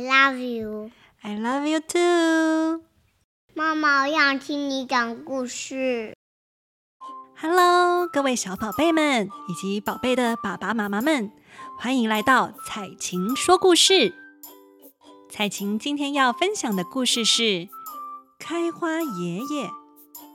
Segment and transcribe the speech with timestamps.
[0.00, 0.90] I love you.
[1.20, 2.82] I love you too.
[3.54, 6.16] 妈妈，我想听你讲故事。
[7.36, 11.30] Hello，各位小宝贝们以及宝贝的爸爸妈妈们，
[11.78, 14.14] 欢迎来到彩琴说故事。
[15.28, 17.42] 彩琴今天要分享的故事是
[18.38, 19.66] 《开花爷爷》。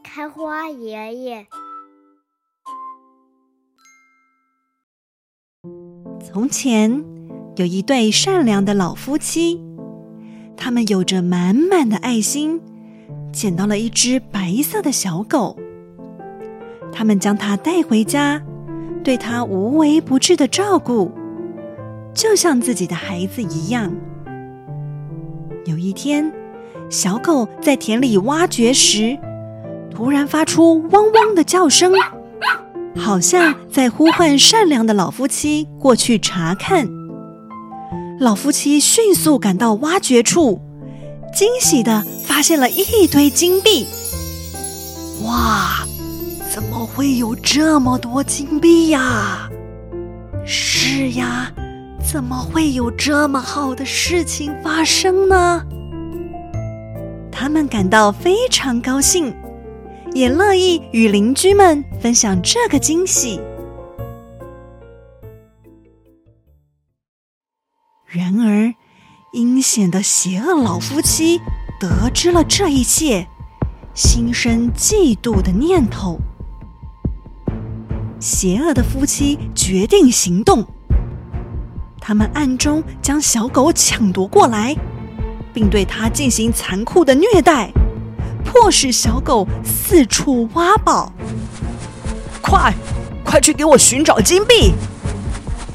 [0.03, 1.47] 开花爷爷。
[6.23, 7.03] 从前
[7.55, 9.61] 有一对善良的老夫妻，
[10.57, 12.59] 他们有着满满的爱心，
[13.31, 15.57] 捡到了一只白色的小狗。
[16.91, 18.41] 他们将它带回家，
[19.05, 21.11] 对它无微不至的照顾，
[22.13, 23.93] 就像自己的孩子一样。
[25.65, 26.29] 有一天，
[26.89, 29.17] 小狗在田里挖掘时，
[29.89, 31.93] 突然发出汪汪的叫声。
[32.97, 37.04] 好像在呼唤善良的老夫妻过去查看。
[38.19, 40.61] 老夫妻迅速赶到挖掘处，
[41.33, 43.85] 惊喜地发现了一堆金币。
[45.23, 45.85] 哇，
[46.49, 49.49] 怎么会有这么多金币呀？
[50.45, 51.51] 是呀，
[52.03, 55.61] 怎么会有这么好的事情发生呢？
[57.31, 59.33] 他们感到非常高兴。
[60.13, 63.37] 也乐意与邻居们分享这个惊喜。
[69.55, 71.39] 阴险的邪恶老夫妻
[71.79, 73.25] 得知了这一切，
[73.93, 76.19] 心生嫉妒的念头。
[78.19, 80.67] 邪恶的夫妻决定行动，
[82.01, 84.75] 他们暗中将小狗抢夺过来，
[85.53, 87.71] 并对它进行残酷的虐待。
[88.43, 91.13] 迫使小狗四处挖宝，
[92.41, 92.73] 快，
[93.23, 94.73] 快去给我寻找金币！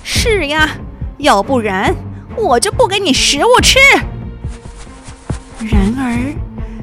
[0.03, 0.69] 是呀，
[1.17, 1.97] 要不然
[2.41, 3.79] 我就不给你食物吃。
[5.61, 6.35] 然而，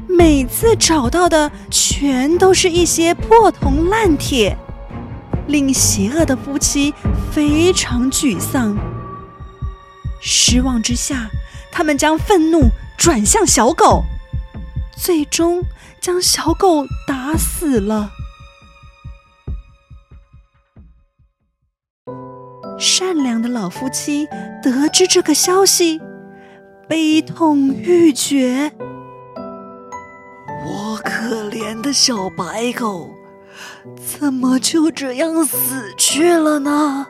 [0.08, 4.56] 每次找到的全都是一些破铜烂铁，
[5.48, 6.94] 令邪恶的夫妻
[7.32, 8.76] 非常沮丧。
[10.20, 11.28] 失望之下，
[11.70, 14.04] 他们将愤怒转向小狗，
[14.96, 15.62] 最终。
[16.00, 18.12] 将小狗打死了。
[22.78, 24.26] 善良的老夫妻
[24.62, 26.00] 得知这个消息，
[26.88, 28.72] 悲痛欲绝。
[30.64, 33.10] 我可怜的小白狗，
[33.96, 37.06] 怎么就这样死去了呢？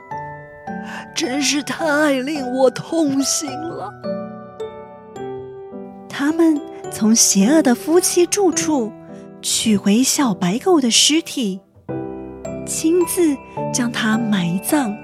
[1.15, 3.93] 真是太令我痛心了。
[6.09, 6.61] 他们。
[6.91, 8.91] 从邪恶的夫妻住处
[9.43, 11.61] 取回小白狗的尸体，
[12.67, 13.37] 亲自
[13.75, 14.97] 将它埋葬，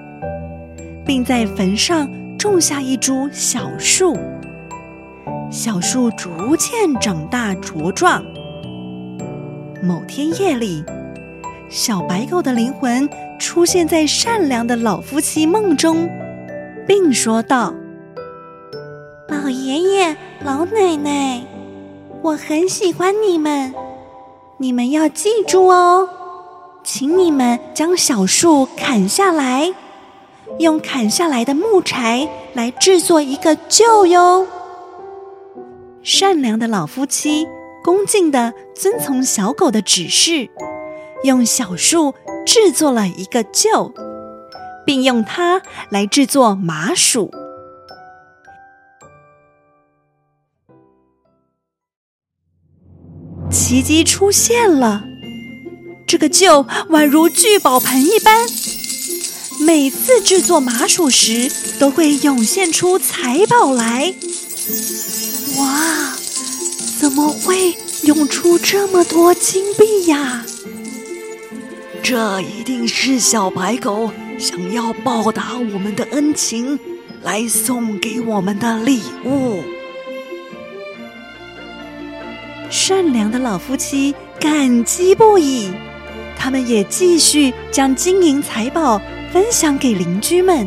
[1.05, 4.17] 并在坟上种下一株小树。
[5.51, 8.23] 小树逐渐长大茁壮。
[9.83, 10.83] 某天夜里，
[11.69, 13.07] 小白狗的灵魂
[13.39, 16.09] 出现在善良的老夫妻梦中，
[16.87, 17.73] 并说道
[19.29, 21.41] ：“老爷爷，老奶奶。”
[22.23, 23.71] 我很喜欢你们，
[24.57, 26.09] 你们要记住哦，
[26.83, 29.71] 请你们将小树砍下来，
[30.59, 34.47] 用砍下来的木柴来制作一个臼哟。
[36.01, 37.47] 善良的老夫妻
[37.83, 40.49] 恭敬地遵从小狗的指示，
[41.23, 42.13] 用小树
[42.45, 43.91] 制作了一个臼，
[44.85, 47.31] 并用它来制作麻薯。
[53.51, 55.03] 奇迹出现了，
[56.07, 58.47] 这个臼宛如聚宝盆一般，
[59.65, 64.13] 每次制作麻薯时都会涌现出财宝来。
[65.57, 66.15] 哇，
[66.99, 70.45] 怎么会涌出这么多金币呀？
[72.03, 76.79] 这一定是小白狗想要报答我们的恩情，
[77.23, 79.63] 来送给我们的礼物。
[82.69, 85.71] 善良的老夫妻感激不已，
[86.37, 89.01] 他们也继续将金银财宝
[89.35, 90.65] 分享给邻居们。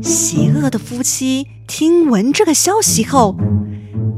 [0.00, 3.36] 邪恶的夫妻听闻这个消息后，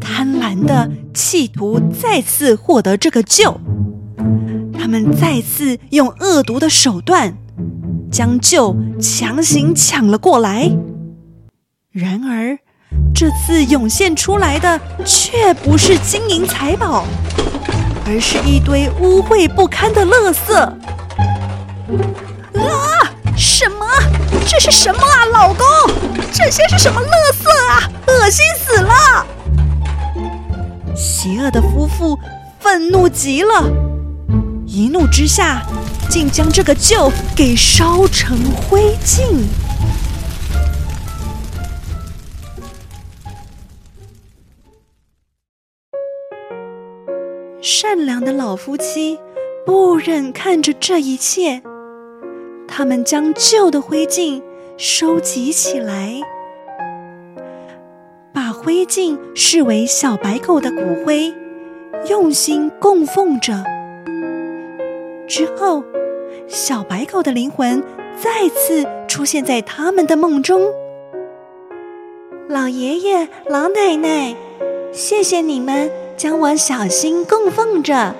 [0.01, 3.61] 贪婪的企图再次获得这个救。
[4.73, 7.37] 他们再次用恶毒的手段
[8.13, 10.71] 将臼强行抢了过来。
[11.91, 12.57] 然而，
[13.13, 17.05] 这次涌现出来的却不是金银财宝，
[18.13, 20.53] 而是一堆污秽不堪的垃圾。
[20.53, 20.75] 啊！
[23.37, 23.87] 什么？
[24.49, 25.65] 这是什么啊，老公？
[26.33, 27.89] 这些是什么垃圾啊？
[28.09, 29.25] 恶心死了！
[30.97, 32.19] 邪恶的夫妇
[32.59, 33.71] 愤怒极了，
[34.67, 35.63] 一怒之下，
[36.09, 39.23] 竟将这个臼给烧成灰烬。
[47.73, 49.17] 善良的老夫妻
[49.65, 51.63] 不忍看着这一切，
[52.67, 54.43] 他们将旧的灰烬
[54.77, 56.21] 收集起来，
[58.35, 61.33] 把灰烬视为小白狗的骨灰，
[62.09, 63.63] 用心供奉着。
[65.29, 65.85] 之后，
[66.49, 67.81] 小白狗的灵魂
[68.21, 70.61] 再次出现在他们的梦中。
[72.49, 74.35] 老爷爷、老奶奶，
[74.91, 75.89] 谢谢你们。
[76.21, 78.15] 将我小心供奉着，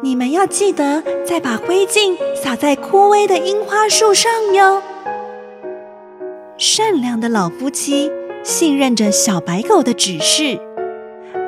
[0.00, 4.80] 你们要记得再把灰烬撒在枯萎的樱花树上哟。
[6.56, 8.08] 善良的老夫妻
[8.44, 10.56] 信任着小白狗的指示，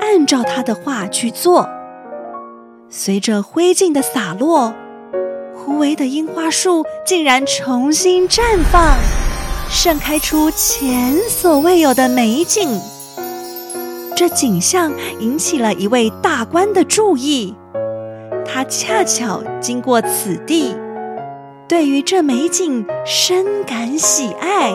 [0.01, 1.69] 按照他的话去做。
[2.91, 4.75] 随着灰烬的洒落，
[5.55, 8.43] 枯萎的樱花树竟然重新绽
[8.73, 8.97] 放，
[9.71, 12.69] 盛开出前所未有的美景。
[14.17, 14.91] 这景象
[15.21, 17.55] 引起了一位大官的注意，
[18.47, 20.75] 他恰巧经过此地，
[21.69, 24.73] 对于这美景深感喜爱。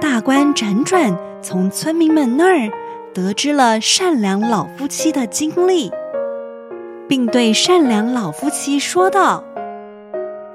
[0.00, 2.68] 大官辗转从村民们那儿
[3.14, 5.92] 得知了善良老夫妻的经历，
[7.08, 9.44] 并对善良老夫妻说道：“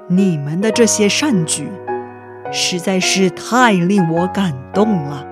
[0.06, 1.66] 你们的这些善举，
[2.52, 5.28] 实在是太令我感动了。”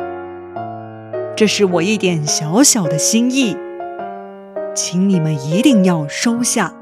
[1.41, 3.57] 这是我一点小小的心意，
[4.75, 6.75] 请你们一定要收下。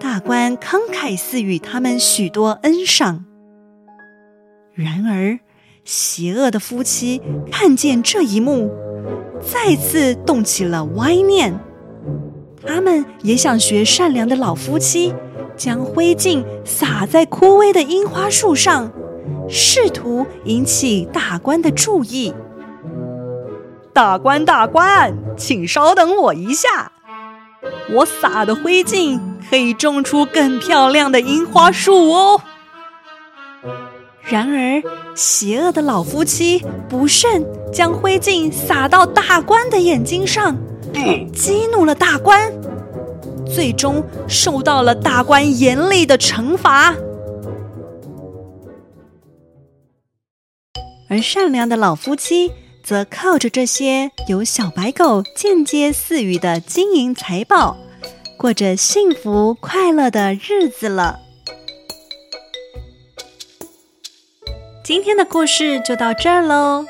[0.00, 3.26] 大官慷慨赐予他们许多恩赏。
[4.72, 5.38] 然而，
[5.84, 8.70] 邪恶的夫妻看见这一幕，
[9.42, 11.60] 再次动起了歪念。
[12.66, 15.12] 他们也想学善良的老夫妻，
[15.58, 18.90] 将灰烬撒在枯萎的樱花树上。
[19.48, 22.32] 试图引起大官的注意。
[23.92, 26.90] 大官，大官，请稍等我一下，
[27.90, 32.40] 我撒的灰烬可以种出更漂亮的樱花树哦。
[34.22, 34.82] 然而，
[35.14, 40.56] 邪恶的老夫妻不慎将灰烬撒到大官的眼睛上，
[41.34, 42.50] 激怒了大官，
[43.44, 46.94] 最终受到了大官严厉的惩罚。
[51.12, 52.50] 而善良的老夫妻
[52.82, 57.76] 则靠着这些由小白狗间接赐予的金银财宝，
[58.38, 61.18] 过着幸福快乐的日子了。
[64.82, 66.86] 今天的故事就到这儿喽。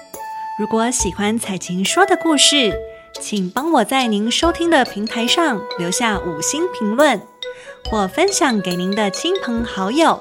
[0.56, 2.72] 如果喜欢采琴说的故事，
[3.20, 7.20] 请帮我在您收听的平台上留下五星评论，
[7.90, 10.20] 或分享给您的亲朋好友。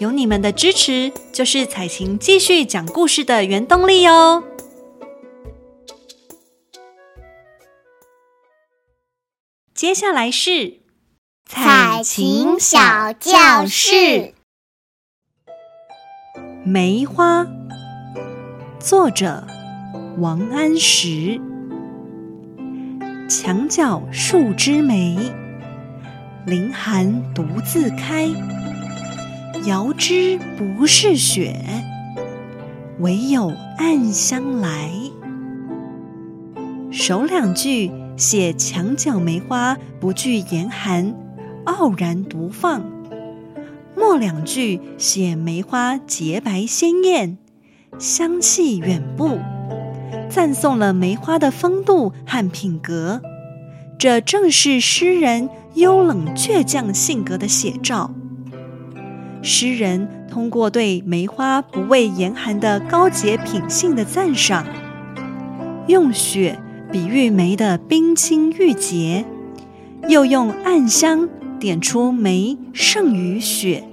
[0.00, 4.42] 有你们的支持，就是采晴继续讲故事的原动力哦。
[9.72, 10.80] 接下来是
[11.46, 13.94] 采晴小教室，
[16.64, 17.44] 《梅花》，
[18.80, 19.46] 作者
[20.18, 21.40] 王安石。
[23.28, 25.16] 墙角数枝梅，
[26.46, 28.28] 凌寒独自开。
[29.66, 31.56] 遥知不是雪，
[32.98, 34.90] 唯有暗香来。
[36.90, 41.14] 首两句写墙角梅花不惧严寒，
[41.64, 42.82] 傲然独放；
[43.96, 47.38] 末两句写梅花洁白鲜艳，
[47.98, 49.38] 香气远布，
[50.28, 53.22] 赞颂了梅花的风度和品格。
[53.98, 58.10] 这正是诗人幽冷倔强性格的写照。
[59.44, 64.64] 诗人通过对梅花不畏严寒的高洁品性的赞赏，
[65.86, 66.58] 用雪
[66.90, 69.22] 比喻梅的冰清玉洁，
[70.08, 71.28] 又用暗香
[71.60, 73.84] 点出梅胜于雪，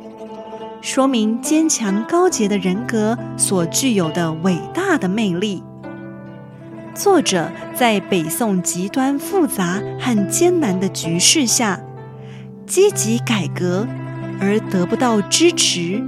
[0.79, 5.61] 说明坚强高洁的人格所具有的伟大的魅力。
[6.95, 11.81] 作者在北宋极端复杂和艰难的局势下，
[12.65, 13.85] 积极改革。
[14.41, 16.01] 而得不到支持，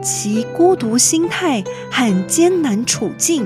[0.00, 3.44] 其孤独心态和艰难处境，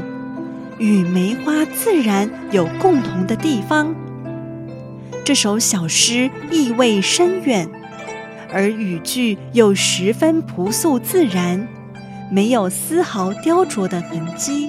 [0.76, 3.94] 与梅花自然有共同的地方。
[5.24, 7.66] 这首小诗意味深远，
[8.52, 11.66] 而语句又十分朴素自然，
[12.30, 14.68] 没有丝毫雕琢的痕迹。